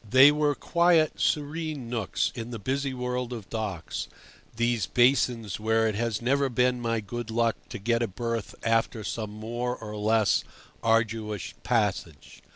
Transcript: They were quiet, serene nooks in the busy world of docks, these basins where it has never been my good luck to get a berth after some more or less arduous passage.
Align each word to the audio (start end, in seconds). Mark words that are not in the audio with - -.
They 0.09 0.31
were 0.31 0.55
quiet, 0.55 1.19
serene 1.21 1.87
nooks 1.87 2.31
in 2.33 2.49
the 2.49 2.57
busy 2.57 2.91
world 2.91 3.31
of 3.31 3.51
docks, 3.51 4.07
these 4.55 4.87
basins 4.87 5.59
where 5.59 5.87
it 5.87 5.93
has 5.93 6.23
never 6.23 6.49
been 6.49 6.81
my 6.81 7.01
good 7.01 7.29
luck 7.29 7.55
to 7.69 7.77
get 7.77 8.01
a 8.01 8.07
berth 8.07 8.55
after 8.63 9.03
some 9.03 9.29
more 9.29 9.75
or 9.77 9.95
less 9.95 10.43
arduous 10.81 11.53
passage. 11.61 12.41